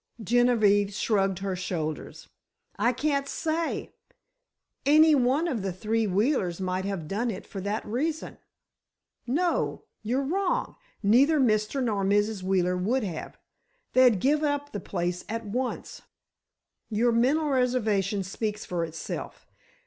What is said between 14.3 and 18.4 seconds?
up the place at once." "Your mental reservation